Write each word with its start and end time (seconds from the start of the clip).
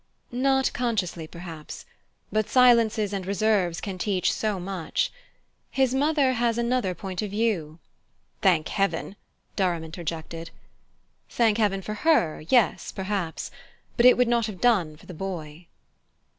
"Not 0.31 0.73
consciously, 0.73 1.27
perhaps; 1.27 1.85
but 2.31 2.49
silences 2.49 3.13
and 3.13 3.23
reserves 3.23 3.79
can 3.79 3.99
teach 3.99 4.33
so 4.33 4.59
much. 4.59 5.13
His 5.69 5.93
mother 5.93 6.33
has 6.33 6.57
another 6.57 6.95
point 6.95 7.21
of 7.21 7.29
view" 7.29 7.77
"Thank 8.41 8.69
heaven!" 8.69 9.15
Durham 9.55 9.83
interjected. 9.83 10.49
"Thank 11.29 11.59
heaven 11.59 11.83
for 11.83 11.93
her 12.03 12.41
yes 12.49 12.91
perhaps; 12.91 13.51
but 13.95 14.07
it 14.07 14.17
would 14.17 14.27
not 14.27 14.47
have 14.47 14.59
done 14.59 14.97
for 14.97 15.05
the 15.05 15.13
boy." 15.13 15.67